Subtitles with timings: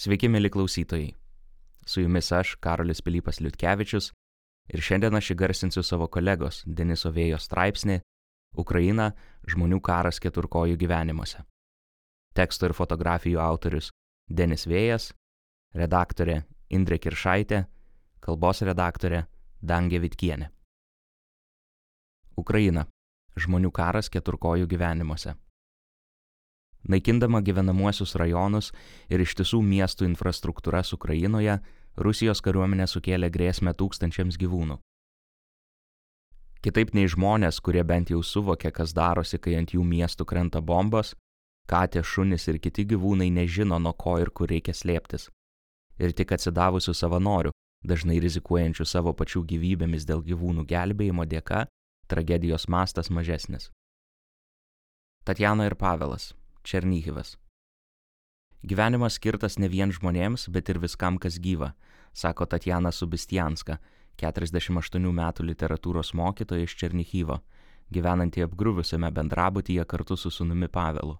[0.00, 1.10] Sveiki, mėly klausytojai.
[1.84, 4.06] Su jumis aš, Karolis Pilypas Liutkevičius,
[4.72, 7.98] ir šiandien aš įgarsinsiu savo kolegos Deniso Vėjo straipsnį
[8.56, 9.10] Ukraina-
[9.52, 11.44] žmonių karas keturkojų gyvenimuose.
[12.32, 13.90] Teksto ir fotografijų autorius
[14.26, 15.12] Denis Vėjas,
[15.76, 17.66] redaktorė Indrė Kiršaitė,
[18.24, 19.26] kalbos redaktorė
[19.60, 20.48] Dangė Vitkienė.
[22.38, 22.86] Ukraina-
[23.44, 25.36] žmonių karas keturkojų gyvenimuose.
[26.88, 28.70] Naikindama gyvenamuosius rajonus
[29.12, 31.58] ir ištisų miestų infrastruktūras Ukrainoje,
[31.96, 34.78] Rusijos kariuomenė sukėlė grėsmę tūkstančiams gyvūnų.
[36.64, 41.14] Kitaip nei žmonės, kurie bent jau suvokia, kas darosi, kai ant jų miestų krenta bombos,
[41.68, 45.28] katė, šunis ir kiti gyvūnai nežino, nuo ko ir kur reikia slėptis.
[46.00, 47.52] Ir tik atsidavusių savanorių,
[47.84, 51.64] dažnai rizikuojančių savo pačių gyvybėmis dėl gyvūnų gelbėjimo dėka,
[52.08, 53.70] tragedijos mastas mažesnis.
[55.24, 57.36] Tatjana ir Pavelas, Černyhivas.
[58.62, 61.72] Gyvenimas skirtas ne vien žmonėms, bet ir viskam, kas gyva,
[62.12, 63.78] sako Tatjana Subistianska,
[64.20, 67.40] 48 metų literatūros mokytoja iš Černyhyvo,
[67.90, 71.16] gyvenanti apgriuvusiame bendrabutyje kartu su sunumi Pavelu.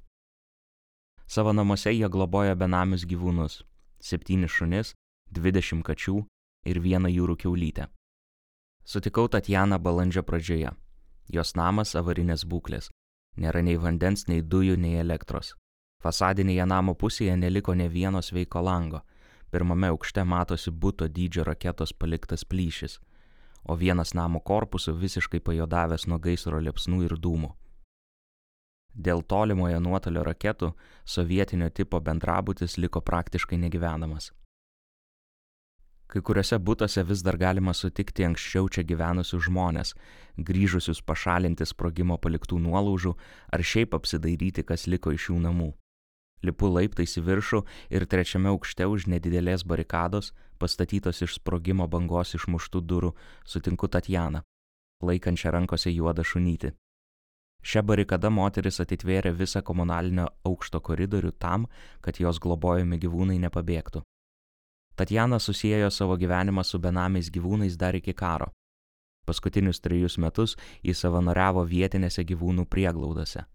[1.26, 3.62] Savo namuose jie globoja benamius gyvūnus-
[4.08, 4.94] septynis šunis,
[5.32, 6.26] dvidešimt kačių
[6.66, 7.88] ir vieną jūrų keulytę.
[8.84, 10.72] Sutikau Tatjaną balandžio pradžioje.
[11.28, 12.90] Jos namas avarinės būklės.
[13.36, 15.54] Nėra nei vandens, nei dujų, nei elektros.
[16.02, 19.02] Fasadinėje namo pusėje neliko ne vieno sveiko lango.
[19.50, 22.98] Pirmame aukšte matosi būto dydžio raketos paliktas plyšis,
[23.64, 27.50] o vienas namo korpusų visiškai pajodavęs nuo gaisro liepsnų ir dūmų.
[28.94, 30.72] Dėl tolimojo nuotolio raketų
[31.04, 34.32] sovietinio tipo bendrabutis liko praktiškai negyvenamas.
[36.10, 39.92] Kai kuriuose būtuose vis dar galima sutikti anksčiau čia gyvenusius žmonės,
[40.48, 43.12] grįžusius pašalinti sprogimo paliktų nuolaužų
[43.54, 45.70] ar šiaip apsidairyti, kas liko iš jų namų.
[46.42, 47.62] Lipu laiptais į viršų
[47.94, 53.14] ir trečiame aukšte už nedidelės barikados, pastatytos iš sprogimo bangos išmuštų durų,
[53.46, 54.42] sutinku Tatjaną,
[55.04, 56.72] laikančią rankose juodą šunytį.
[57.60, 61.68] Šią barikadą moteris atitvėrė visą komunalinio aukšto koridorių tam,
[62.00, 64.02] kad jos globojami gyvūnai nepabėgtų.
[65.00, 68.50] Tatjana susijęjo savo gyvenimą su benamiais gyvūnais dar iki karo.
[69.26, 73.46] Paskutinius trejus metus jis savanoriavo vietinėse gyvūnų prieglaudose.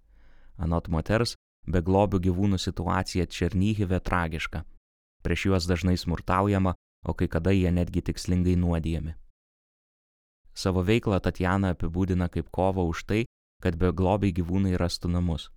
[0.58, 1.36] Anot moters,
[1.70, 4.64] beglobių gyvūnų situacija Černyhive tragiška.
[5.22, 6.74] Prieš juos dažnai smurtaujama,
[7.06, 9.14] o kai kada jie netgi tikslingai nuodijami.
[10.54, 13.22] Savo veiklą Tatjana apibūdina kaip kovą už tai,
[13.62, 15.52] kad beglobiai gyvūnai rastų namus.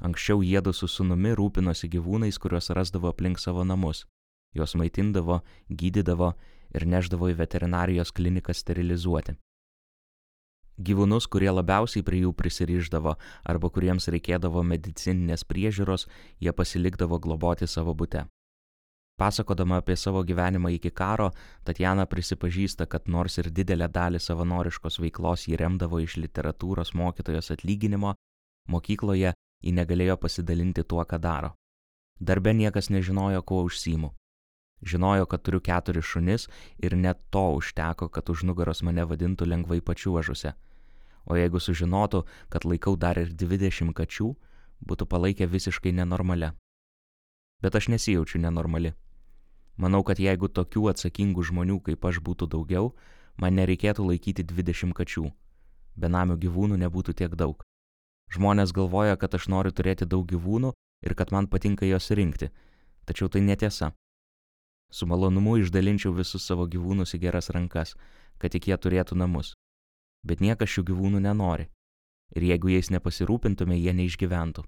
[0.00, 4.06] Anksčiau jėdu su sunumi rūpinosi gyvūnais, kuriuos rasdavo aplink savo namus
[4.54, 6.32] juos maitindavo, gydydavo
[6.74, 9.36] ir neždavo į veterinarijos kliniką sterilizuoti.
[10.82, 16.06] Gyvūnus, kurie labiausiai prie jų prisiriždavo arba kuriems reikėdavo medicininės priežiūros,
[16.40, 18.24] jie pasilikdavo globoti savo būte.
[19.20, 21.30] Pasakodama apie savo gyvenimą iki karo,
[21.64, 28.14] Tatjana prisipažįsta, kad nors ir didelę dalį savanoriškos veiklos jį remdavo iš literatūros mokytojos atlyginimo,
[28.68, 31.52] mokykloje ji negalėjo pasidalinti tuo, ką daro.
[32.18, 34.14] Darbe niekas nežinojo, kuo užsimu.
[34.82, 36.48] Žinojo, kad turiu keturis šunis
[36.78, 40.52] ir net to užteko, kad už nugaros mane vadintų lengvai pačiuožusią.
[41.26, 44.32] O jeigu sužinotų, kad laikau dar ir dvidešimt kačių,
[44.82, 46.52] būtų palaikę visiškai nenormale.
[47.62, 48.94] Bet aš nesijaučiu nenormali.
[49.78, 52.90] Manau, kad jeigu tokių atsakingų žmonių kaip aš būtų daugiau,
[53.38, 55.30] man nereikėtų laikyti dvidešimt kačių.
[55.94, 57.62] Benamių gyvūnų nebūtų tiek daug.
[58.34, 60.72] Žmonės galvoja, kad aš noriu turėti daug gyvūnų
[61.06, 62.50] ir kad man patinka juos rinkti.
[63.06, 63.92] Tačiau tai netiesa.
[64.92, 67.94] Su malonumu išdalinčiau visus savo gyvūnus į geras rankas,
[68.38, 69.54] kad tik jie turėtų namus.
[70.22, 71.70] Bet niekas šių gyvūnų nenori.
[72.36, 74.64] Ir jeigu jais nepasirūpintume, jie neišgyventų.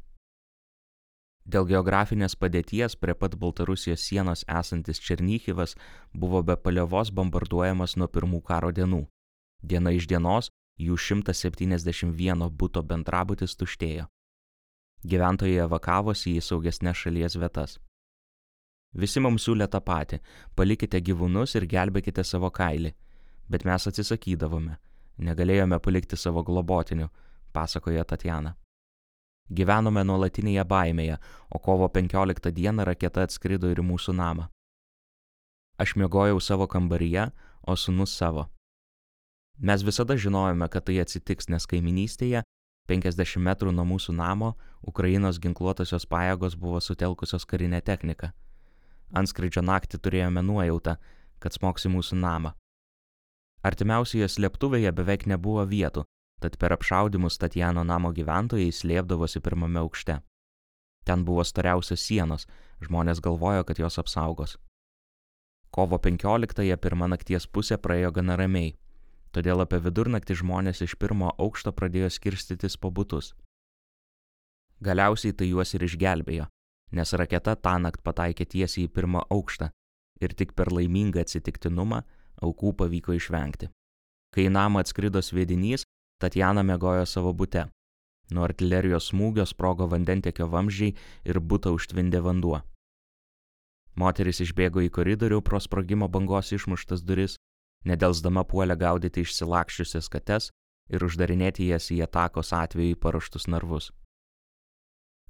[1.44, 5.76] Dėl geografinės padėties prie pat Baltarusijos sienos esantis Černychivas
[6.12, 9.02] buvo be paliovos bombarduojamas nuo pirmų karo dienų.
[9.60, 10.48] Diena iš dienos
[10.80, 14.08] jų 171 būto bendrabutis tuštėjo.
[15.04, 17.76] Gyventojai evakavosi į saugesnės šalies vietas.
[18.94, 20.20] Visi mums siūlė tą patį-
[20.56, 22.94] palikite gyvūnus ir gelbėkite savo kailį.
[23.50, 24.76] Bet mes atsisakydavome.
[25.18, 27.08] Negalėjome palikti savo globotinių,
[27.52, 28.54] pasakoja Tatjana.
[29.50, 31.18] Gyvenome nuolatinėje baimėje,
[31.50, 34.48] o kovo 15 dieną raketa atskrido ir į mūsų namą.
[35.78, 37.30] Aš miegojau savo kambaryje,
[37.66, 38.48] o sunus savo.
[39.58, 42.42] Mes visada žinojome, kad tai atsitiks, nes kaiminystėje,
[42.88, 48.32] 50 metrų nuo mūsų namo, Ukrainos ginkluotosios pajėgos buvo sutelkusios karinę techniką.
[49.14, 50.96] Anskridžio naktį turėjome nuojautą,
[51.38, 52.54] kad smoks į mūsų namą.
[53.64, 56.04] Artimiausioje slėptuvėje beveik nebuvo vietų,
[56.42, 60.18] tad per apšaudimus Tatjano namo gyventojai slėpdavosi pirmame aukšte.
[61.04, 62.46] Ten buvo storiausios sienos,
[62.84, 64.56] žmonės galvojo, kad jos apsaugos.
[65.74, 68.74] Kovo 15-ąją pirmą nakties pusę praėjo gana ramiai,
[69.34, 73.32] todėl apie vidurnaktį žmonės iš pirmo aukšto pradėjo skirstytis po būtus.
[74.84, 76.46] Galiausiai tai juos ir išgelbėjo,
[76.98, 79.70] nes raketa tą naktį pataikė tiesiai į pirmą aukštą
[80.22, 82.04] ir tik per laimingą atsitiktinumą
[82.42, 83.70] aukų pavyko išvengti.
[84.34, 85.84] Kai į namą atskrido sviedinys,
[86.22, 87.66] Tatjana mėgojo savo bute.
[88.32, 90.94] Nuo artilerijos smūgio sprogo vandentekio vamzdžiai
[91.30, 92.60] ir butą užtvindė vanduo.
[94.00, 97.36] Moteris išbėgo į koridorių pro sprogimo bangos išmuštas duris,
[97.84, 100.48] nedelsdama puolė gaudyti išsilakščiusias kates
[100.88, 103.90] ir uždarinėti jas į atakos atveju paruoštus narvus.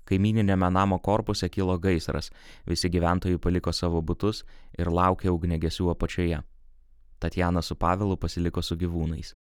[0.05, 2.31] Kaimininėme namo korpuse kilo gaisras,
[2.67, 4.43] visi gyventojai paliko savo butus
[4.79, 6.43] ir laukė ugnegesių apačioje.
[7.21, 9.33] Tatjana su Pavelu pasiliko su gyvūnais.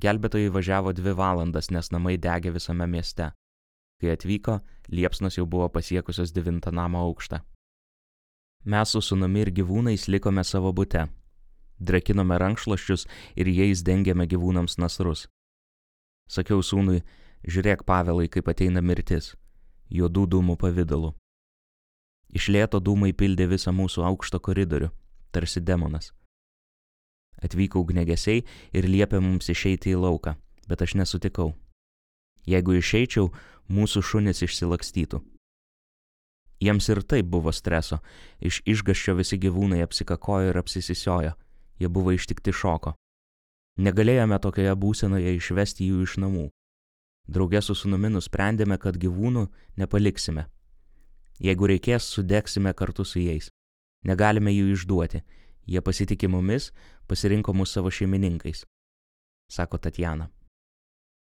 [0.00, 3.30] Gelbėtojai važiavo dvi valandas, nes namai degė visame mieste.
[4.00, 7.40] Kai atvyko, liepsnos jau buvo pasiekusios devintą namo aukštą.
[8.64, 11.06] Mes su sunumi ir gyvūnais likome savo bute.
[11.80, 13.06] Drekinome rankšluoščius
[13.40, 15.26] ir jais dengėme gyvūnams nasrus.
[16.28, 17.00] Sakiau sūnui,
[17.48, 19.34] Žiūrėk, Pavelai, kaip ateina mirtis,
[19.88, 21.14] juodų dūmų pavydalu.
[22.36, 24.90] Iš lėto dūmai pildė visą mūsų aukšto koridorių,
[25.32, 26.12] tarsi demonas.
[27.40, 28.44] Atvyko ugnegesiai
[28.76, 30.36] ir liepė mums išeiti į lauką,
[30.68, 31.54] bet aš nesutikau.
[32.46, 33.32] Jeigu išeičiau,
[33.72, 35.22] mūsų šunis išsilakstytų.
[36.60, 38.02] Jiems ir taip buvo streso,
[38.36, 41.32] iš išgaščio visi gyvūnai apsikakojo ir apsisisiojo,
[41.80, 42.92] jie buvo ištikti šoko.
[43.80, 46.50] Negalėjome tokioje būsenoje išvesti jų iš namų.
[47.30, 49.46] Draugė su sunumi nusprendėme, kad gyvūnų
[49.78, 50.48] nepaliksime.
[51.40, 53.48] Jeigu reikės, sudegsime kartu su jais.
[54.04, 55.22] Negalime jų išduoti.
[55.70, 56.70] Jie pasitikė mumis,
[57.06, 58.64] pasirinko mus savo šeimininkais,
[59.52, 60.26] sako Tatjana.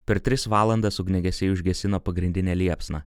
[0.04, 3.06] Per tris valandas ugnegesiai užgesino pagrindinę liepsną.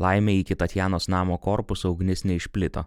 [0.00, 2.86] Laimė iki Tatjanos namo korpuso ugnis neišplito.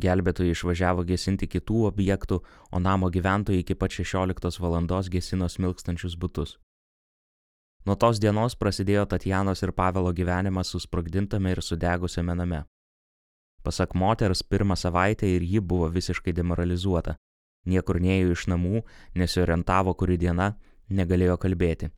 [0.00, 4.76] Gelbėtojai išvažiavo gesinti kitų objektų, o namo gyventojai iki pat 16 val.
[5.08, 6.58] gesino smilkstančius būtus.
[7.88, 12.64] Nuo tos dienos prasidėjo Tatjanos ir Pavelo gyvenimas susprogdintame ir sudegusiame name.
[13.64, 17.16] Pasak moters, pirmą savaitę ir ji buvo visiškai demoralizuota.
[17.64, 18.82] Niekur neėjo iš namų,
[19.16, 20.54] nesiorientavo kuri diena,
[20.88, 21.90] negalėjo kalbėti.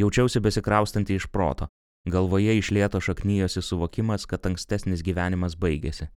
[0.00, 1.68] Jaučiausi besikraustanti iš proto.
[2.08, 6.08] Galvoje išlieto šaknyjosi suvokimas, kad ankstesnis gyvenimas baigėsi.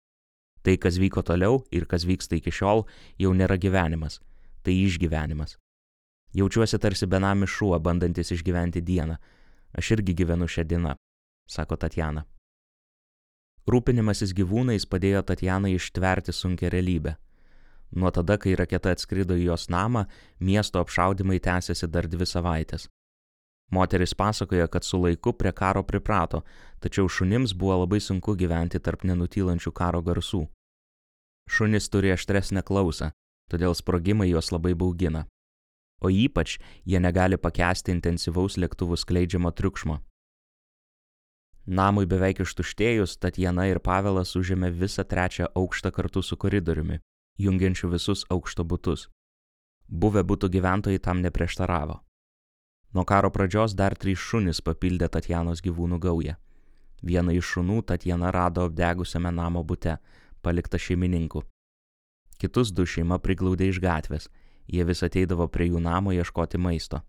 [0.64, 2.86] Tai, kas vyko toliau ir kas vyksta iki šiol,
[3.20, 4.22] jau nėra gyvenimas.
[4.64, 5.58] Tai išgyvenimas.
[6.34, 9.18] Jaučiuosi tarsi benamis šuo, bandantis išgyventi dieną.
[9.78, 10.96] Aš irgi gyvenu šią dieną,
[11.50, 12.24] sako Tatjana.
[13.70, 17.16] Rūpinimasis gyvūnais padėjo Tatjanai ištverti sunkę realybę.
[17.94, 20.08] Nuo tada, kai raketa atskrido į jos namą,
[20.40, 22.88] miesto apšaudimai tęsiasi dar dvi savaitės.
[23.74, 26.42] Moteris pasakoja, kad su laiku prie karo priprato,
[26.82, 30.48] tačiau šunims buvo labai sunku gyventi tarp nenutylančių karo garsų.
[31.50, 33.12] Šunis turi aštresnę klausą,
[33.50, 35.28] todėl sprogimai juos labai baugina
[36.04, 40.00] o ypač jie negali pakęsti intensyvaus lėktuvų skleidžiamo triukšmo.
[41.66, 47.00] Namui beveik ištuštėjus, Tatjana ir Pavelas užėmė visą trečią aukštą kartu su koridoriumi,
[47.40, 49.08] jungiančiu visus aukšto būtus.
[49.88, 52.02] Buvę būtų gyventojai tam neprieštaravo.
[52.94, 56.36] Nuo karo pradžios dar trys šunys papildė Tatjanos gyvūnų gaują.
[57.02, 59.98] Vieną iš šunų Tatjana rado apdegusiame namo bute,
[60.42, 61.44] palikta šeimininku.
[62.38, 64.28] Kitus du šeima priglaudė iš gatvės
[64.68, 67.02] Jie vis ateidavo prie jų namo ieškoti maisto.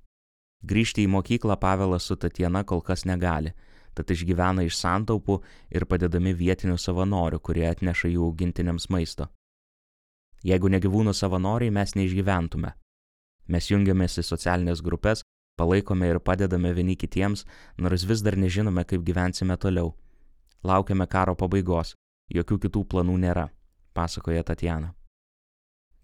[0.64, 3.52] Grįžti į mokyklą Pavelas su Tatjana kol kas negali,
[3.94, 9.28] tad išgyvena iš santaupų ir padedami vietinių savanorių, kurie atneša jų augintiniams maisto.
[10.44, 12.74] Jeigu ne gyvūnų savanoriai, mes neišgyventume.
[13.48, 15.22] Mes jungiamės į socialinės grupės,
[15.60, 17.44] palaikome ir padedame vieni kitiems,
[17.78, 19.94] nors vis dar nežinome, kaip gyvensime toliau.
[20.64, 21.94] Laukiame karo pabaigos,
[22.32, 23.48] jokių kitų planų nėra,
[23.92, 24.94] pasakoja Tatjana.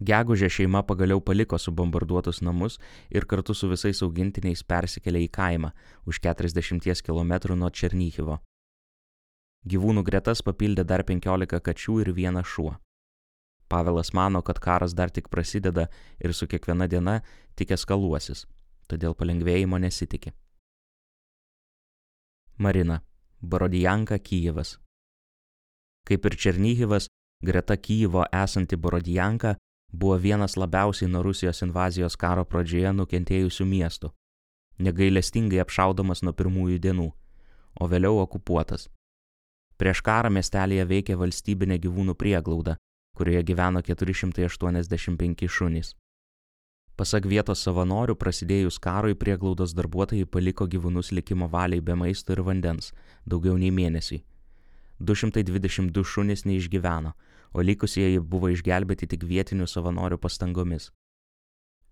[0.01, 2.79] Gegužė šeima pagaliau paliko subombarduotus namus
[3.13, 5.69] ir kartu su visais augintiniais persikėlė į kaimą
[6.09, 8.39] už 40 km nuo Černyhivo.
[9.61, 12.73] Gyvūnų gretas papildė dar 15 kačių ir vienas šuo.
[13.69, 15.87] Pavelas mano, kad karas dar tik prasideda
[16.19, 17.21] ir su kiekviena diena
[17.55, 18.47] tik eskaluosis,
[18.89, 20.33] todėl palengvėjimo nesitikė.
[22.57, 23.03] Marina,
[23.41, 24.79] Borodijanka, Kyivas.
[26.09, 27.07] Kaip ir Černyhivas,
[27.45, 29.55] greta Kyjivo esanti Borodijanka
[29.91, 34.11] buvo vienas labiausiai nuo Rusijos invazijos karo pradžioje nukentėjusių miestų,
[34.79, 37.09] negailestingai apšaudomas nuo pirmųjų dienų,
[37.79, 38.87] o vėliau okupuotas.
[39.77, 42.77] Prieš karą miestelėje veikė valstybinė gyvūnų prieglauda,
[43.17, 45.95] kurioje gyveno 485 šunys.
[46.95, 52.91] Pasak vietos savanorių, prasidėjus karui prieglaudos darbuotojai paliko gyvūnus likimo valiai be maisto ir vandens
[53.25, 54.21] daugiau nei mėnesį.
[55.01, 57.15] 222 šunys neišgyveno,
[57.53, 60.91] o likusieji buvo išgelbėti tik vietinių savanorių pastangomis.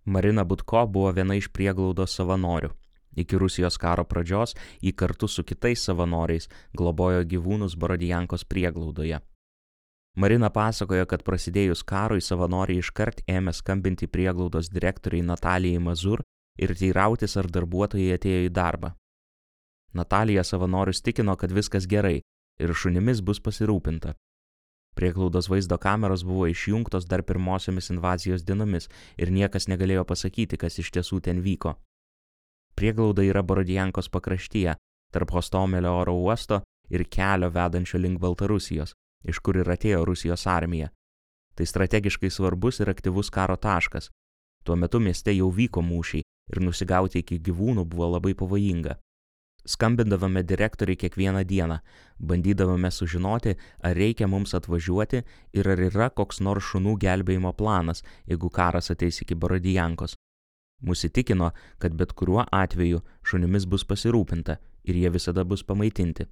[0.05, 2.71] Marina Butko buvo viena iš prieglaudos savanorių.
[3.19, 6.47] Iki Rusijos karo pradžios jį kartu su kitais savanoriais
[6.77, 9.19] globojo gyvūnus Borodijankos prieglaudoje.
[10.15, 16.23] Marina pasakojo, kad prasidėjus karui savanoriai iškart ėmė skambinti prieglaudos direktoriai Natalijai Mazur
[16.57, 18.93] ir teirautis, ar darbuotojai atėjo į darbą.
[19.93, 22.19] Natalija savanorius tikino, kad viskas gerai
[22.59, 24.13] ir šunimis bus pasirūpinta.
[24.99, 30.89] Prieglaudos vaizdo kameros buvo išjungtos dar pirmosiomis invazijos dienomis ir niekas negalėjo pasakyti, kas iš
[30.97, 31.77] tiesų ten vyko.
[32.75, 34.73] Prieglauda yra Borodijankos pakraštyje,
[35.13, 38.91] tarp Hostomelio oro uosto ir kelio vedančio link Baltarusijos,
[39.23, 40.91] iš kur ir atėjo Rusijos armija.
[41.55, 44.11] Tai strategiškai svarbus ir aktyvus karo taškas.
[44.63, 48.99] Tuo metu mieste jau vyko mūšiai ir nusigauti iki gyvūnų buvo labai pavojinga.
[49.69, 51.77] Skambindavome direktoriai kiekvieną dieną,
[52.19, 53.53] bandydavome sužinoti,
[53.85, 55.21] ar reikia mums atvažiuoti
[55.53, 60.15] ir ar yra koks nors šunų gelbėjimo planas, jeigu karas ateis iki Borodijankos.
[60.81, 64.57] Mūsų įtikino, kad bet kuriuo atveju šunimis bus pasirūpinta
[64.89, 66.25] ir jie visada bus pamaitinti.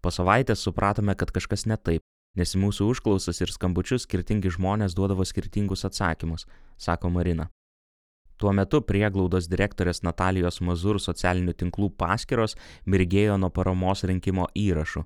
[0.00, 2.00] Po savaitės supratome, kad kažkas ne taip,
[2.38, 6.46] nes į mūsų užklausas ir skambučius skirtingi žmonės duodavo skirtingus atsakymus,
[6.78, 7.50] sako Marina.
[8.36, 15.04] Tuo metu prieglaudos direktorės Natalijos Mazur socialinių tinklų paskiros mirgėjo nuo paramos rinkimo įrašų,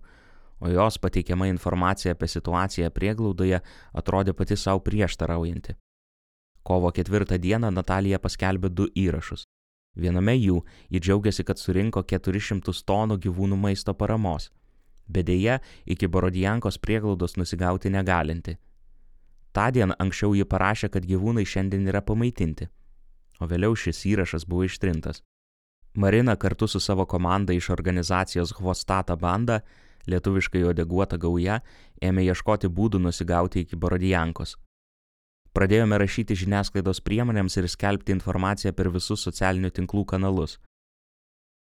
[0.61, 3.63] o jos pateikiama informacija apie situaciją prieglaudoje
[3.95, 5.77] atrodė pati savo prieštaraujanti.
[6.63, 9.47] Kovo ketvirtą dieną Natalija paskelbė du įrašus.
[9.97, 10.61] Viename jų
[10.91, 14.51] ji džiaugiasi, kad surinko 400 tonų gyvūnų maisto paramos
[15.11, 18.57] bet dėja iki Borodijankos prieglaudos nusigauti negalinti.
[19.53, 22.69] Tadien anksčiau ji parašė, kad gyvūnai šiandien yra pamaitinti,
[23.41, 25.23] o vėliau šis įrašas buvo ištrintas.
[25.95, 29.61] Marina kartu su savo komanda iš organizacijos Hvostata banda,
[30.07, 31.61] lietuviškai odeguota gauja,
[32.01, 34.57] ėmė ieškoti būdų nusigauti iki Borodijankos.
[35.51, 40.61] Pradėjome rašyti žiniasklaidos priemonėms ir skelbti informaciją per visus socialinių tinklų kanalus.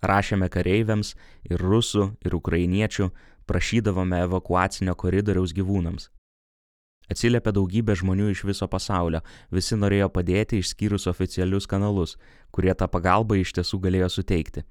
[0.04, 1.14] Rašėme kareiviams
[1.48, 3.08] ir rusų, ir ukrainiečių,
[3.48, 6.10] prašydavome evakuacinio koridoriaus gyvūnams.
[7.10, 12.14] Atsiliepė daugybė žmonių iš viso pasaulio, visi norėjo padėti išskyrus oficialius kanalus,
[12.54, 14.62] kurie tą pagalbą iš tiesų galėjo suteikti.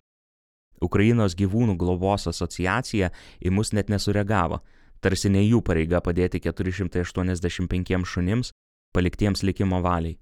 [0.79, 3.09] Ukrainos gyvūnų globos asociacija
[3.43, 4.61] į mus net nesureagavo,
[5.03, 8.53] tarsi ne jų pareiga padėti 485 šunims,
[8.95, 10.15] paliktiems likimo valiai.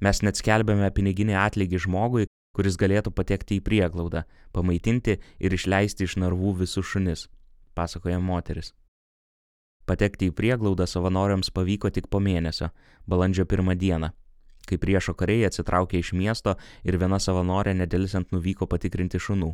[0.00, 2.24] Mes net skelbėme piniginį atlygį žmogui,
[2.56, 4.24] kuris galėtų patekti į prieglaudą,
[4.56, 7.28] pamaitinti ir išleisti iš narvų visus šunis,
[7.76, 8.72] pasakoja moteris.
[9.84, 12.70] Patekti į prieglaudą savanoriams pavyko tik po mėnesio,
[13.06, 14.10] balandžio pirmą dieną,
[14.64, 19.52] kai priešo kariai atsitraukė iš miesto ir viena savanorė nedėlisant nuvyko patikrinti šunų.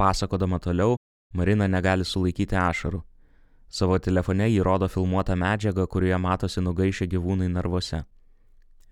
[0.00, 0.96] Pasakodama toliau,
[1.34, 3.02] Marina negali sulaikyti ašarų.
[3.68, 8.06] Savo telefone jį rodo filmuotą medžiagą, kurioje matosi nugaišę gyvūnai narvuose.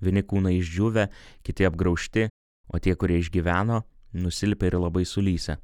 [0.05, 1.07] Vieni kūnai išdžiūvę,
[1.47, 2.27] kiti apgraužti,
[2.69, 3.81] o tie, kurie išgyveno,
[4.13, 5.57] nusilpė ir labai sulysę.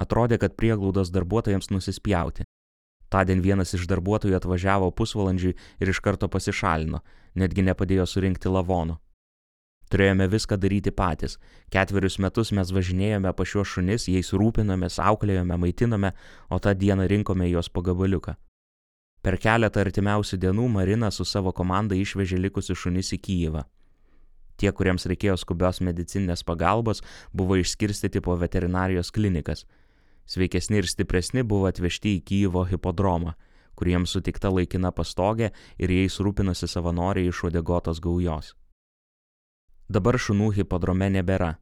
[0.00, 2.46] Atrodė, kad prieglaudos darbuotojams nusispjauti.
[3.12, 7.02] Tadien vienas iš darbuotojų atvažiavo pusvalandžiui ir iš karto pasišalino,
[7.34, 8.98] netgi nepadėjo surinkti lavonų.
[9.86, 11.36] Turėjome viską daryti patys.
[11.70, 16.10] Ketverius metus mes važinėjome pa šiuos šunis, jais rūpinomės, auklėjome, maitinome,
[16.50, 18.34] o tą dieną rinkome juos po gabaliuką.
[19.22, 23.62] Per keletą artimiausių dienų Marina su savo komanda išvežė likusius šunis į Kyivą.
[24.56, 29.66] Tie, kuriems reikėjo skubios medicinės pagalbos, buvo išskirstyti po veterinarijos klinikas.
[30.26, 33.36] Sveikesni ir stipresni buvo atvežti į Kyjivo hipodromą,
[33.78, 38.54] kuriems sutikta laikina pastogė ir jais rūpinosi savanoriai iš odegotos gaujos.
[39.88, 41.54] Dabar šunų hipodrome nebėra.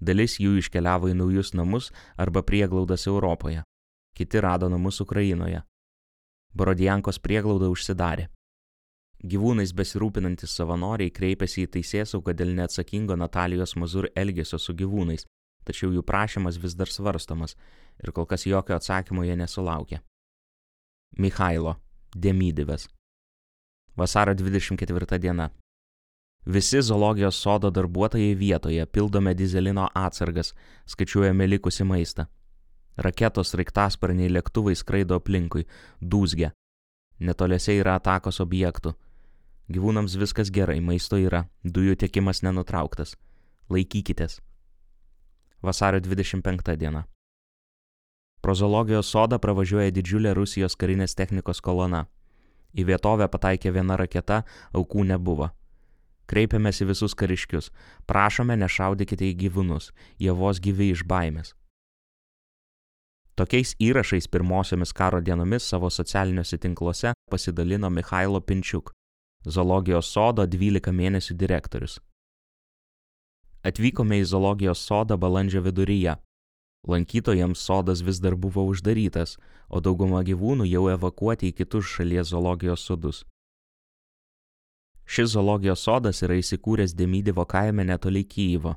[0.00, 3.64] Dalis jų iškeliavo į naujus namus arba prieglaudas Europoje.
[4.14, 5.64] Kiti rado namus Ukrainoje.
[6.54, 8.28] Borodijankos prieglauda užsidarė.
[9.24, 15.24] Gyvūnais besirūpinantis savanoriai kreipėsi į teisėsaugą dėl neatsakingo Natalijos Mazur elgesio su gyvūnais,
[15.64, 17.56] tačiau jų prašymas vis dar svarstomas
[18.02, 20.00] ir kol kas jokio atsakymo jie nesulaukė.
[21.18, 21.76] Mikhailo,
[22.14, 22.88] Demydivas.
[23.96, 25.50] Vasaro 24 diena.
[26.46, 30.52] Visi zoologijos sodo darbuotojai vietoje pildome dizelino atsargas,
[30.86, 32.26] skaičiuojame likusi maistą.
[32.96, 35.64] Raketos, raiktasparniai, lėktuvai skraido aplinkui,
[36.02, 36.52] dūzgia.
[37.18, 38.92] Netoliese yra atakos objektų
[39.72, 43.14] Gyvūnams viskas gerai, maisto yra, dujų tiekimas nenutrauktas.
[43.72, 44.42] Laikykitės.
[45.64, 47.06] Vasario 25 diena.
[48.42, 52.04] Pro zoologijos sodą pravažiuoja didžiulė Rusijos karinės technikos kolona.
[52.76, 54.42] Į vietovę pataikė viena raketa,
[54.76, 55.48] aukų nebuvo.
[56.28, 57.70] Kreipiamės į visus kariškius,
[58.04, 59.90] prašome nešaudykite į gyvūnus,
[60.20, 61.54] jie vos gyvi iš baimės.
[63.34, 68.92] Tokiais įrašais pirmosiomis karo dienomis savo socialiniuose tinkluose pasidalino Mikhailo Pinčiuk,
[69.48, 71.98] zoologijos sodo 12 mėnesių direktorius.
[73.64, 76.18] Atvykome į zoologijos sodą balandžio viduryje.
[76.84, 79.38] Lankytojams sodas vis dar buvo uždarytas,
[79.72, 83.22] o dauguma gyvūnų jau evakuoti į kitus šalies zoologijos sodus.
[85.08, 88.74] Šis zoologijos sodas yra įsikūręs Demydivo kaime netoli Kyjivo.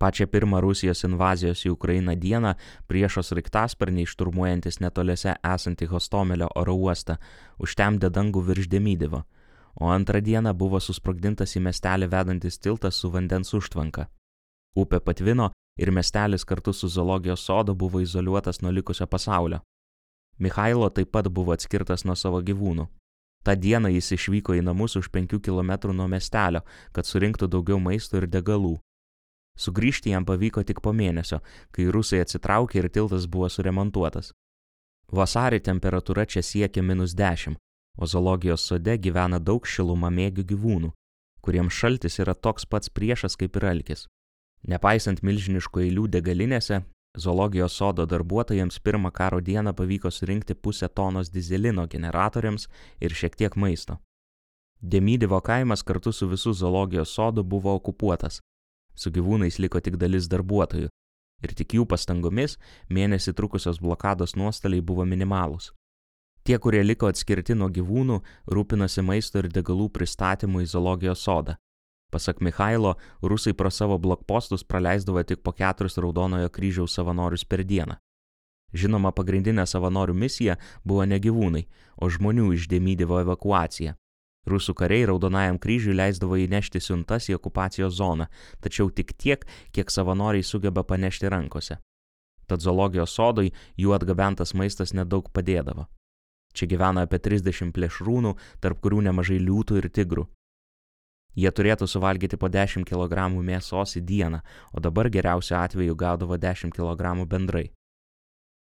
[0.00, 2.54] Pačią pirmą Rusijos invazijos į Ukrainą dieną
[2.88, 7.18] priešos raiktasparniai šturmuojantis netoliese esantį Hostomelio oro uostą
[7.60, 9.26] užtemdė dangų virš Demydivo,
[9.74, 14.08] o antrą dieną buvo susprogdintas į miestelį vedantis tiltas su vandens užtvanka.
[14.76, 19.60] Upė patvino ir miestelis kartu su zoologijos sodu buvo izoliuotas nuo likusio pasaulio.
[20.38, 22.86] Mikhailo taip pat buvo atskirtas nuo savo gyvūnų.
[23.44, 26.60] Ta diena jis išvyko į namus už penkių kilometrų nuo miestelio,
[26.92, 28.78] kad surinktų daugiau maisto ir degalų.
[29.56, 31.40] Sugryžti jam pavyko tik po mėnesio,
[31.72, 34.32] kai rusai atsitraukė ir tiltas buvo suremontuotas.
[35.12, 37.56] Vasarį temperatūra čia siekia minus 10,
[38.00, 40.92] o zoologijos sode gyvena daug šilumą mėgių gyvūnų,
[41.44, 44.06] kuriems šaltis yra toks pats priešas kaip ir alkis.
[44.68, 46.82] Nepaisant milžiniškų eilių degalinėse,
[47.18, 52.68] Zoologijos sodo darbuotojams pirmą karo dieną pavyko surinkti pusę tonos dizelino generatoriams
[53.00, 53.96] ir šiek tiek maisto.
[54.80, 58.38] Demydivo kaimas kartu su visų zoologijos sodu buvo okupuotas.
[58.94, 60.88] Su gyvūnais liko tik dalis darbuotojų.
[61.42, 62.56] Ir tik jų pastangomis
[62.88, 65.72] mėnesį trukusios blokados nuostoliai buvo minimalūs.
[66.44, 71.56] Tie, kurie liko atskirti nuo gyvūnų, rūpinosi maisto ir degalų pristatymu į zoologijos sodą.
[72.10, 78.00] Pasak Mikhailo, rusai pro savo blokpostus praleisdavo tik po keturis Raudonojo kryžiaus savanorius per dieną.
[78.74, 81.66] Žinoma, pagrindinė savanorių misija buvo ne gyvūnai,
[82.02, 83.94] o žmonių iš Demydivo evakuacija.
[84.48, 88.26] Rusų kariai Raudonajam kryžiui leisdavo įnešti siuntas į okupacijos zoną,
[88.64, 89.44] tačiau tik tiek,
[89.74, 91.78] kiek savanoriai sugeba panešti rankose.
[92.48, 95.86] Tad zoologijos sodui jų atgabentas maistas nedaug padėdavo.
[96.52, 100.26] Čia gyvena apie 30 plėšrūnų, tarp kurių nemažai liūtų ir tigrų.
[101.38, 104.40] Jie turėtų suvalgyti po 10 kg mėsos į dieną,
[104.74, 107.70] o dabar geriausiu atveju gaudavo 10 kg bendrai.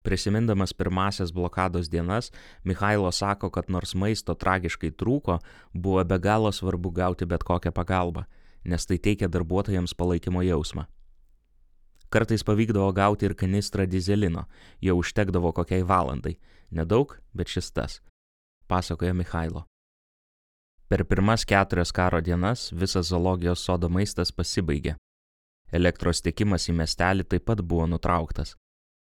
[0.04, 2.30] Prisimindamas pirmasias blokados dienas,
[2.64, 5.40] Mikhailo sako, kad nors maisto tragiškai trūko,
[5.74, 8.24] buvo be galo svarbu gauti bet kokią pagalbą,
[8.64, 10.86] nes tai teikia darbuotojams palaikymo jausmą.
[12.10, 14.46] Kartais pavykdavo gauti ir kanistrą dizelino,
[14.82, 16.38] jau užtekdavo kokiai valandai,
[16.70, 18.00] nedaug, bet šis tas,
[18.66, 19.64] pasakoja Mikhailo.
[20.90, 24.96] Per pirmas keturias karo dienas visas zoologijos sodo maistas pasibaigė.
[25.70, 28.56] Elektros tiekimas į miestelį taip pat buvo nutrauktas.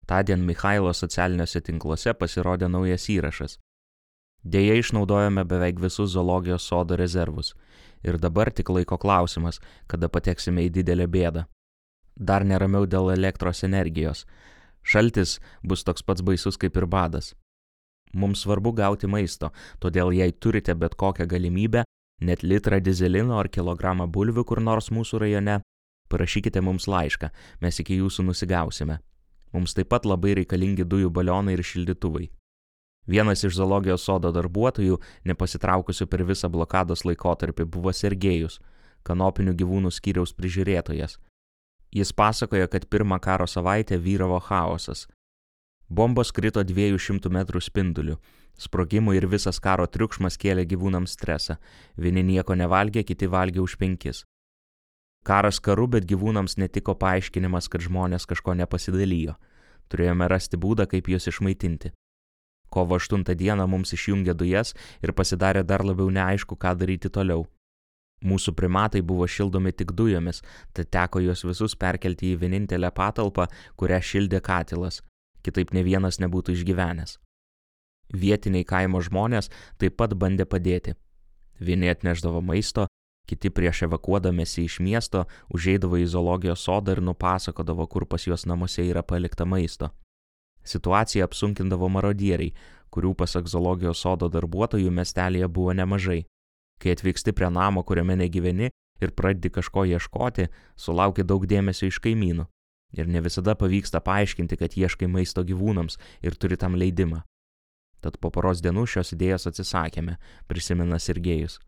[0.05, 3.57] Tadien Mikhailo socialiniuose tinkluose pasirodė naujas įrašas.
[4.43, 7.55] Deja išnaudojame beveik visus zoologijos sodo rezervus
[8.03, 11.45] ir dabar tik laiko klausimas, kada pateksime į didelę bėdą.
[12.21, 14.27] Dar neramiau dėl elektros energijos.
[14.85, 17.33] Šaltis bus toks pats baisus kaip ir badas.
[18.13, 19.49] Mums svarbu gauti maisto,
[19.81, 21.83] todėl jei turite bet kokią galimybę,
[22.21, 25.61] net litrą dizelino ar kilogramą bulvių kur nors mūsų rajone,
[26.11, 27.31] parašykite mums laišką,
[27.61, 28.99] mes iki jūsų nusigausime.
[29.55, 32.29] Mums taip pat labai reikalingi dujų balionai ir šildytuvai.
[33.07, 38.59] Vienas iš zoologijos sodo darbuotojų, nepasitraukusių per visą blokados laikotarpį, buvo Sergejus,
[39.07, 41.17] kanopinių gyvūnų skyriaus prižiūrėtojas.
[41.91, 45.07] Jis pasakoja, kad pirmą karo savaitę vyravo chaosas.
[45.89, 48.15] Bombos krito 200 metrų spinduliu.
[48.55, 51.57] Sprogimų ir visas karo triukšmas kėlė gyvūnams stresą.
[51.97, 54.23] Vieni nieko nevalgė, kiti valgė už penkis.
[55.27, 59.35] Karas karu, bet gyvūnams netiko paaiškinimas, kad žmonės kažko nepasidalijo.
[59.91, 61.91] Turėjome rasti būdą, kaip juos išmaitinti.
[62.71, 64.71] Kovo 8 dieną mums išjungė dujas
[65.03, 67.49] ir pasidarė dar labiau neaišku, ką daryti toliau.
[68.21, 70.43] Mūsų primatai buvo šildomi tik dujomis,
[70.77, 73.47] tad teko juos visus perkelti į vienintelę patalpą,
[73.79, 75.01] kurią šildė katilas
[75.45, 77.17] kitaip ne vienas nebūtų išgyvenęs.
[78.11, 80.95] Vietiniai kaimo žmonės taip pat bandė padėti.
[81.61, 82.87] Vieni atneždavo maisto,
[83.29, 88.83] kiti prieš evakuodamėsi iš miesto užeidavo į zoologijos sodą ir nupasakodavo, kur pas juos namuose
[88.89, 89.91] yra palikta maisto.
[90.67, 92.53] Situaciją apsunkindavo marodieriai,
[92.91, 96.25] kurių pasak zoologijos sodo darbuotojų miestelėje buvo nemažai.
[96.81, 102.47] Kai atvyksti prie namo, kuriame negyveni ir pradedi kažko ieškoti, sulauki daug dėmesio iš kaimynų.
[102.97, 107.21] Ir ne visada pavyksta paaiškinti, kad ieškai maisto gyvūnams ir turi tam leidimą.
[108.01, 110.17] Tad po poros dienų šios idėjos atsisakėme,
[110.49, 111.59] prisimena Sergejus.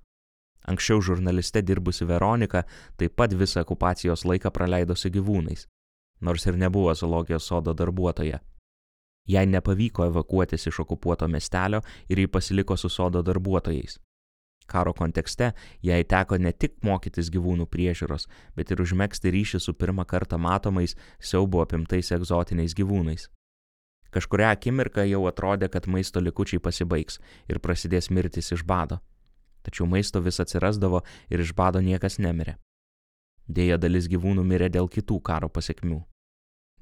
[0.66, 2.64] Anksčiau žurnaliste dirbusi Veronika
[2.98, 5.68] taip pat visą okupacijos laiką praleido su gyvūnais,
[6.22, 8.40] nors ir nebuvo zoologijos sodo darbuotoja.
[9.28, 14.00] Jai nepavyko evakuotis iš okupuoto miestelio ir ji pasiliko su sodo darbuotojais.
[14.68, 15.52] Karo kontekste
[15.84, 20.96] jai teko ne tik mokytis gyvūnų priežiūros, bet ir užmėgsti ryšį su pirmą kartą matomais,
[21.20, 23.30] siaubo apimtais egzotiniais gyvūnais.
[24.14, 29.00] Kažkuria akimirka jau atrodė, kad maisto likučiai pasibaigs ir prasidės mirtis iš bado.
[29.66, 32.58] Tačiau maisto vis atsirasdavo ir iš bado niekas nemirė.
[33.48, 36.04] Dėja dalis gyvūnų mirė dėl kitų karo pasiekmių.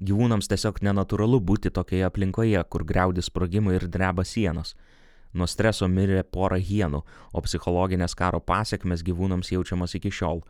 [0.02, 4.74] Gyvūnams tiesiog nenatūralu būti tokioje aplinkoje, kur greudi sprogimai ir dreba sienos.
[5.32, 7.00] Nuo streso mirė pora hienų,
[7.32, 10.42] o psichologinės karo pasiekmes gyvūnams jaučiamas iki šiol.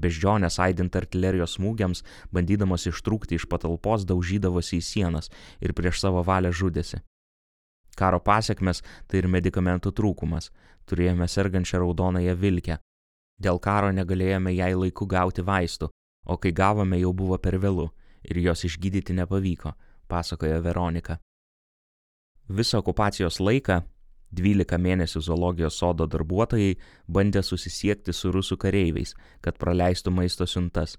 [0.00, 2.02] Beždžionės aidint artilerijos smūgiams,
[2.34, 7.02] bandydamos ištrūkti iš patalpos, daužydavosi į sienas ir prieš savo valią žudėsi.
[7.96, 10.50] Karo pasiekmes tai ir medikamentų trūkumas.
[10.90, 12.78] Turėjome sergančią raudonąją vilkę.
[13.38, 15.90] Dėl karo negalėjome jai laiku gauti vaistų,
[16.26, 17.86] o kai gavome jau buvo per vėlų
[18.30, 19.74] ir jos išgydyti nepavyko,
[20.08, 21.18] pasakoja Veronika.
[22.48, 23.80] Visą okupacijos laiką
[24.36, 26.76] 12 mėnesių zoologijos sodo darbuotojai
[27.08, 30.96] bandė susisiekti su rusų kareiviais, kad praleistų maisto siuntas.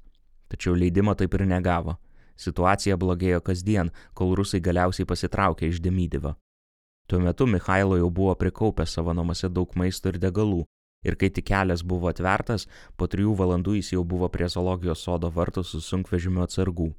[0.51, 1.95] Tačiau leidimo taip ir negavo.
[2.35, 6.35] Situacija blogėjo kasdien, kol rusai galiausiai pasitraukė iš Demydivo.
[7.07, 10.65] Tuo metu Mikhailo jau buvo prikaupęs savo namuose daug maisto ir degalų,
[11.03, 12.67] ir kai tik kelias buvo atvertas,
[12.97, 16.91] po trijų valandų jis jau buvo prie zoologijos sodo vartų su sunkvežimiu atsargų.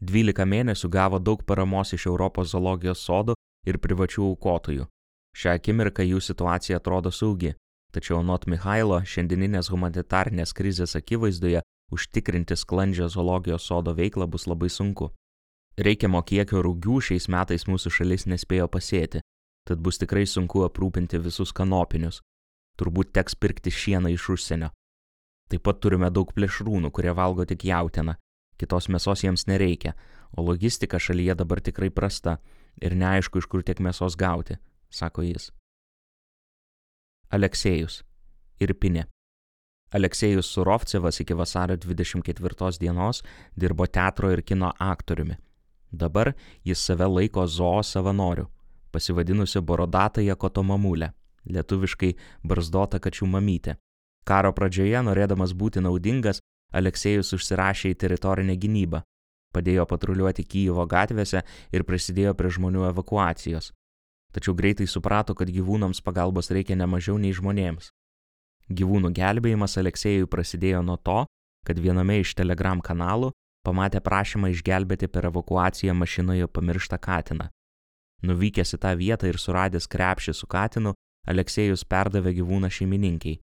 [0.00, 3.34] 12 mėnesių gavo daug paramos iš Europos zoologijos sodų
[3.66, 4.86] ir privačių aukotojų.
[5.34, 7.54] Šią akimirką jų situacija atrodo saugi,
[7.94, 11.62] tačiau anot Mikhailo šiandieninės humanitarnės krizės akivaizdoje
[11.94, 15.10] užtikrinti sklandžią zoologijos sodo veiklą bus labai sunku.
[15.74, 19.24] Reikiamo kiekio rūgių šiais metais mūsų šalis nespėjo pasėti,
[19.66, 22.20] tad bus tikrai sunku aprūpinti visus kanopinius.
[22.78, 24.70] Turbūt teks pirkti šieną iš užsienio.
[25.50, 28.14] Taip pat turime daug plėšrūnų, kurie valgo tik jautieną,
[28.58, 29.94] kitos mėsos jiems nereikia,
[30.34, 32.38] o logistika šalyje dabar tikrai prasta
[32.80, 34.56] ir neaišku, iš kur tiek mėsos gauti,
[34.94, 35.50] sako jis.
[37.34, 38.02] Aleksėjus.
[38.62, 39.08] Irpinė.
[39.94, 43.22] Aleksėjus Surovcevas iki vasario 24 dienos
[43.58, 45.36] dirbo teatro ir kino aktoriumi.
[45.90, 46.32] Dabar
[46.66, 48.46] jis save laiko zoo savanoriu,
[48.92, 51.12] pasivadinusi Borodatąją kotomamulę,
[51.46, 53.76] lietuviškai barzdota kačių mamytė.
[54.24, 56.40] Karo pradžioje, norėdamas būti naudingas,
[56.74, 59.04] Aleksėjus užsirašė į teritorinę gynybą,
[59.54, 63.70] padėjo patruliuoti Kyjivo gatvėse ir prisidėjo prie žmonių evakuacijos
[64.34, 67.92] tačiau greitai suprato, kad gyvūnams pagalbos reikia ne mažiau nei žmonėms.
[68.74, 71.24] Gyvūnų gelbėjimas Aleksėjui prasidėjo nuo to,
[71.64, 73.30] kad viename iš telegram kanalų
[73.64, 77.48] pamatė prašymą išgelbėti per evakuaciją mašinoje pamirštą katiną.
[78.24, 80.94] Nuvykęs į tą vietą ir suradęs krepšį su katinu,
[81.28, 83.38] Aleksėjus perdavė gyvūną šeimininkiai.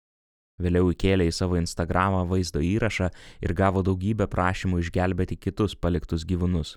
[0.61, 3.07] Vėliau įkėlė į savo Instagramą vaizdo įrašą
[3.41, 6.75] ir gavo daugybę prašymų išgelbėti kitus paliktus gyvūnus.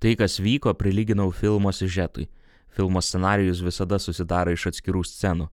[0.00, 2.28] Tai, kas vyko, prilyginau filmo siužetui
[2.70, 5.48] Filmo scenarijus visada susidaro iš atskirų scenų.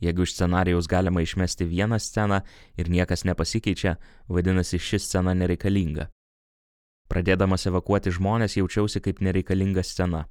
[0.00, 2.40] Jeigu iš scenarijaus galima išmesti vieną sceną
[2.76, 3.96] ir niekas nepasikeičia,
[4.28, 6.08] vadinasi ši scena nereikalinga.
[7.08, 10.24] Pradėdamas evakuoti žmonės jaučiausi kaip nereikalinga scena.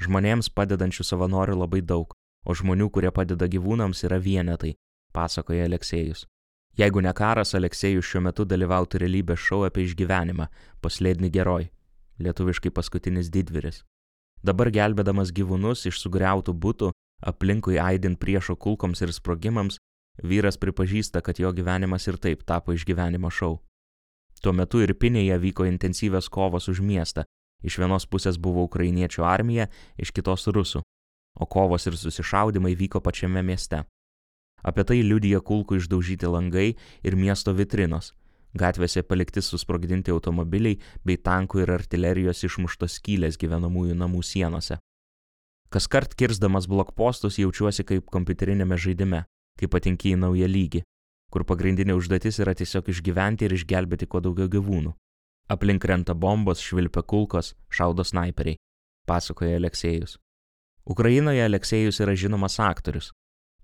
[0.00, 2.14] Žmonėms padedančių savanorių labai daug,
[2.46, 4.76] o žmonių, kurie padeda gyvūnams, yra vienetai,
[5.12, 6.26] pasakoja Aleksėjus.
[6.78, 10.46] Jeigu ne karas, Aleksėjus šiuo metu dalyvautų realybės šou apie išgyvenimą,
[10.84, 11.70] paslėdni geroj,
[12.20, 13.82] lietuviškai paskutinis didvyris.
[14.42, 16.90] Dabar gelbėdamas gyvūnus iš sugriautų būtų,
[17.22, 19.78] aplinkui aidint priešo kulkoms ir sprogimams,
[20.22, 23.60] vyras pripažįsta, kad jo gyvenimas ir taip tapo išgyvenimo šau.
[24.42, 27.24] Tuo metu ir Pinėje vyko intensyvios kovos už miestą.
[27.64, 30.82] Iš vienos pusės buvo ukrainiečių armija, iš kitos rusų,
[31.40, 33.82] o kovos ir susišaudimai vyko pačiame mieste.
[34.62, 38.12] Apie tai liudija kulkų išdaužyti langai ir miesto vitrinos,
[38.56, 44.78] Gatvėse palikti susprogdinti automobiliai bei tankų ir artilerijos išmuštos skylės gyvenamųjų namų sienose.
[45.68, 49.24] Kas kart kirsdamas blokpostus jaučiuosi kaip kompiuterinėme žaidime,
[49.58, 50.82] kai patinki į naują lygį,
[51.32, 54.94] kur pagrindinė užduotis yra tiesiog išgyventi ir išgelbėti kuo daugiau gyvūnų.
[55.52, 58.58] Aplink renta bombos, švilpia kulkos, šaudo snaiperiai,
[59.06, 60.16] pasakoja Aleksėjus.
[60.86, 63.10] Ukrainoje Aleksėjus yra žinomas aktorius,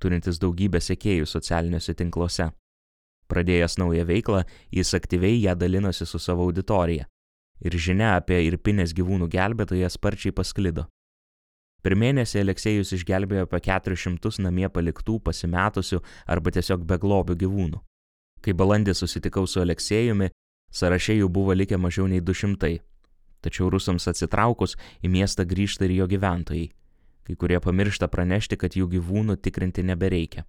[0.03, 2.51] turintis daugybę sekėjų socialiniuose tinkluose.
[3.33, 4.43] Pradėjęs naują veiklą,
[4.77, 7.07] jis aktyviai ją dalinosi su savo auditorija.
[7.65, 10.85] Ir žinia apie irpinės gyvūnų gelbėtoją sparčiai pasklido.
[11.83, 17.81] Per mėnesį Aleksėjus išgelbėjo apie 400 namie paliktų, pasimetusių arba tiesiog beglobių gyvūnų.
[18.43, 20.29] Kai balandį susitikau su Aleksėjumi,
[20.71, 22.77] sąraše jų buvo likę mažiau nei 200.
[23.43, 26.69] Tačiau rusams atsitraukus į miestą grįžta ir jo gyventojai.
[27.27, 30.45] Kai kurie pamiršta pranešti, kad jų gyvūnų tikrinti nebereikia.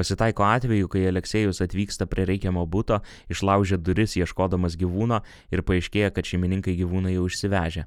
[0.00, 5.18] Pasitaiko atveju, kai Aleksėjus atvyksta prie reikiamo būto, išlaužia duris ieškodamas gyvūno
[5.52, 7.84] ir paaiškėja, kad šeimininkai gyvūną jau išsivežė.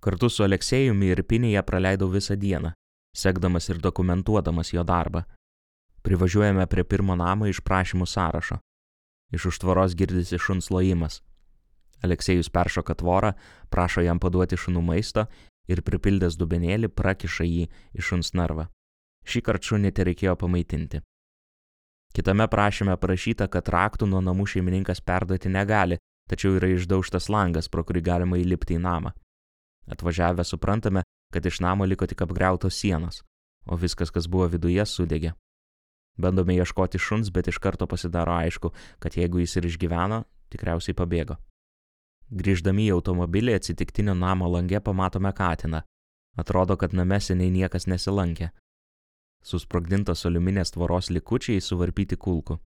[0.00, 2.72] Kartu su Aleksėjumi ir Pinėje praleidau visą dieną.
[3.16, 5.22] sekdamas ir dokumentuodamas jo darbą.
[6.04, 8.58] Privažiuojame prie pirmo namo iš prašymų sąrašo.
[9.32, 11.22] Iš už tvoros girdisi šuns lojimas.
[12.04, 13.32] Aleksejus peršoka tvorą,
[13.70, 15.26] prašo jam paduoti šunų maisto
[15.68, 17.64] ir pripildęs dubenėlį prakiša jį
[17.96, 18.68] į šuns narvą.
[19.26, 21.02] Šį kartą šunį te reikėjo pamaitinti.
[22.16, 25.98] Kitame prašyme parašyta, kad raktų nuo namų šeimininkas perduoti negali,
[26.30, 29.12] tačiau yra išdaužtas langas, pro kurį galima įlipti į namą.
[29.90, 33.22] Atvažiavę suprantame, kad iš namo liko tik apgriautos sienos,
[33.66, 35.34] o viskas, kas buvo viduje, sudegė.
[36.16, 40.22] Bandome ieškoti šuns, bet iš karto pasidaro aišku, kad jeigu jis ir išgyveno,
[40.54, 41.36] tikriausiai pabėgo.
[42.32, 45.82] Grįždami į automobilį atsitiktinio namo lange pamatome katiną.
[46.36, 48.50] Atrodo, kad name seniai niekas nesilankė.
[49.46, 52.58] Susprogdintos aliuminės tvoros likučiai suvarpyti kulkų.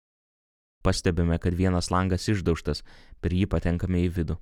[0.81, 2.81] Pastebime, kad vienas langas išdaužtas,
[3.21, 4.37] per jį patenkame į vidų.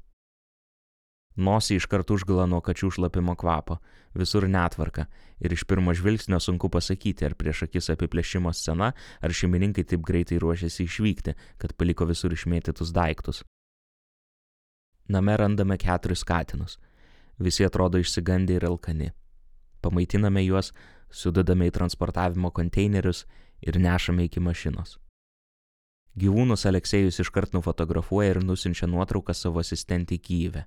[1.38, 3.77] Nosį iškart užgala nuo kačių šlapimo kvapo,
[4.14, 5.05] visur netvarka
[5.42, 10.38] ir iš pirmo žvilgsnio sunku pasakyti, ar prieš akis apiplėšimo scena, ar šeimininkai taip greitai
[10.42, 13.44] ruošiasi išvykti, kad paliko visur išmėtytus daiktus.
[15.09, 16.79] Name randame keturis katinus.
[17.38, 19.12] Visi atrodo išsigandę ir alkani.
[19.83, 20.72] Pamaitiname juos,
[21.11, 23.25] sudedame į transportavimo konteinerius
[23.61, 24.99] ir nešame iki mašinos.
[26.18, 30.64] Gyvūnus Aleksėjus iškart nufotografuoja ir nusinčia nuotrauką savo asistentį Kyivę.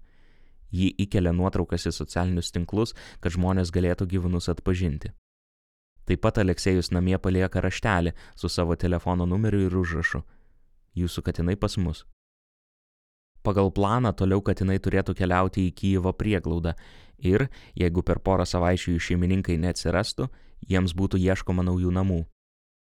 [0.72, 5.12] Ji įkelia nuotraukas į socialinius tinklus, kad žmonės galėtų gyvūnus atpažinti.
[6.08, 10.24] Taip pat Aleksėjus namie palieka raštelį su savo telefono numeriu ir užrašu.
[10.96, 12.06] Jūsų katinai pas mus.
[13.42, 16.76] Pagal planą toliau katinai turėtų keliauti į Kyjivo prieglaudą
[17.18, 20.28] ir, jeigu per porą savaičių jų šeimininkai neatsirastų,
[20.70, 22.22] jiems būtų ieškoma naujų namų.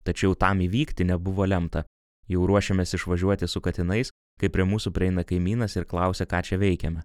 [0.07, 1.83] Tačiau tam įvykti nebuvo lemta.
[2.31, 7.03] Jau ruošiamės išvažiuoti su katinais, kai prie mūsų prieina kaimynas ir klausia, ką čia veikiame.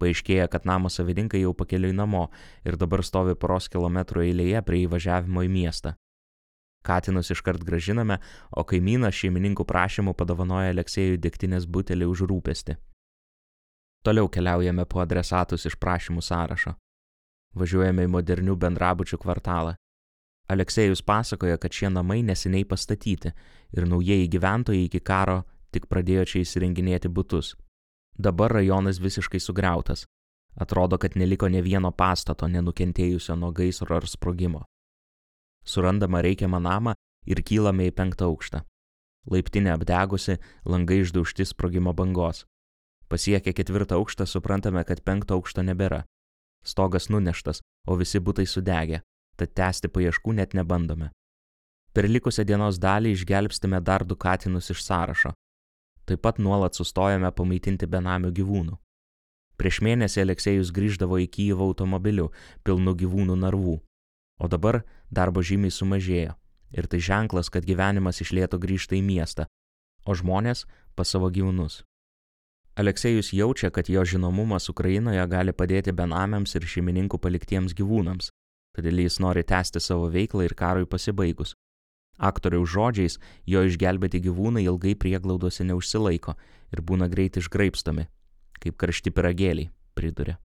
[0.00, 2.26] Paaiškėja, kad namo savininkai jau pakeliui namo
[2.66, 5.94] ir dabar stovi poros kilometrų eilėje prie įvažiavimo į miestą.
[6.84, 8.18] Katinus iškart gražiname,
[8.52, 12.76] o kaimynas šeimininkų prašymų padovanoja Aleksėjui degtinės butelį už rūpestį.
[14.04, 16.74] Toliau keliaujame po adresatus iš prašymų sąrašo.
[17.56, 19.78] Važiuojame į modernių bendrabučių kvartalą.
[20.52, 23.32] Aleksėjus pasakoja, kad šie namai neseniai pastatyti
[23.72, 25.38] ir naujieji gyventojai iki karo
[25.72, 27.54] tik pradėjo čia įsirenginėti būtus.
[28.18, 30.04] Dabar rajonas visiškai sugriautas.
[30.60, 34.66] Atrodo, kad neliko ne vieno pastato nenukentėjusio nuo gaisro ar sprogimo
[35.64, 36.94] surandama reikiamą namą
[37.26, 38.62] ir kylame į penktą aukštą.
[39.30, 40.36] Laiptinė apdegusi,
[40.68, 42.44] langai išdaužti sprogimo bangos.
[43.08, 46.04] Pasiekę ketvirtą aukštą suprantame, kad penkto aukšto nebėra.
[46.64, 49.00] Stogas nuneštas, o visi būtai sudegę,
[49.36, 51.10] tad tęsti paieškų net nebandome.
[51.94, 55.32] Per likusią dienos dalį išgelbstime dar du katinus iš sąrašo.
[56.04, 58.76] Taip pat nuolat sustojame pamaitinti benamių gyvūnų.
[59.56, 62.32] Prieš mėnesį Aleksėjus grįždavo į Kyivą automobiliu,
[62.66, 63.78] pilnu gyvūnų narvų,
[64.40, 66.34] O dabar darbo žymiai sumažėjo.
[66.74, 69.46] Ir tai ženklas, kad gyvenimas iš lėto grįžta į miestą,
[70.04, 70.64] o žmonės
[70.98, 71.82] pas savo gyvūnus.
[72.74, 78.32] Aleksejus jaučia, kad jo žinomumas Ukrainoje gali padėti benamiams ir šeimininkų paliktiems gyvūnams,
[78.74, 81.54] todėl jis nori tęsti savo veiklą ir karui pasibaigus.
[82.18, 86.34] Aktoriaus žodžiais, jo išgelbėti gyvūnai ilgai prieglaudose neužsilaiko
[86.74, 88.08] ir būna greit išgraipstomi,
[88.58, 90.38] kaip karšti piragėliai, priduria.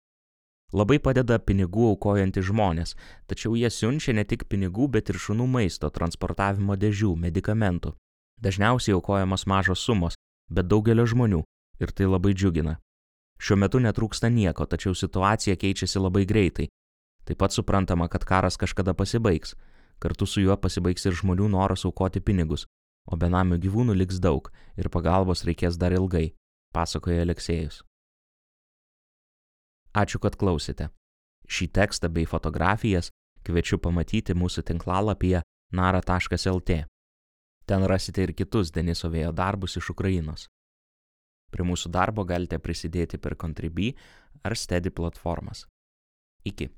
[0.70, 2.94] Labai padeda pinigų aukojantys žmonės,
[3.26, 7.96] tačiau jie siunčia ne tik pinigų, bet ir šunų maisto, transportavimo dėžių, medikamentų.
[8.38, 11.42] Dažniausiai aukojamos mažos sumos, bet daugelio žmonių
[11.82, 12.78] ir tai labai džiugina.
[13.40, 16.68] Šiuo metu netrūksta nieko, tačiau situacija keičiasi labai greitai.
[17.26, 19.56] Taip pat suprantama, kad karas kažkada pasibaigs.
[20.00, 22.68] Kartu su juo pasibaigs ir žmonių noras aukoti pinigus,
[23.10, 26.30] o benamių gyvūnų liks daug ir pagalbos reikės dar ilgai,
[26.76, 27.84] pasakoja Aleksėjus.
[29.94, 30.90] Ačiū, kad klausėte.
[31.50, 33.10] Šį tekstą bei fotografijas
[33.46, 35.42] kviečiu pamatyti mūsų tinklalapyje
[35.74, 36.78] nara.lt.
[37.66, 40.48] Ten rasite ir kitus Deniso vėjo darbus iš Ukrainos.
[41.50, 43.96] Prie mūsų darbo galite prisidėti per Contribui
[44.44, 45.66] ar Steady platformas.
[46.46, 46.70] Iki.